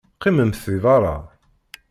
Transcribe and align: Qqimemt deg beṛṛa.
Qqimemt 0.15 0.61
deg 0.65 0.77
beṛṛa. 0.83 1.17